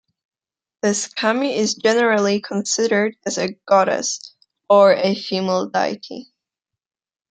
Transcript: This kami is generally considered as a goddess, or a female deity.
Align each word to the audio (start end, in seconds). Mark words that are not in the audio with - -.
This 0.81 1.05
kami 1.09 1.55
is 1.55 1.75
generally 1.75 2.41
considered 2.41 3.15
as 3.23 3.37
a 3.37 3.53
goddess, 3.67 4.33
or 4.67 4.93
a 4.95 5.13
female 5.13 5.67
deity. 5.67 6.33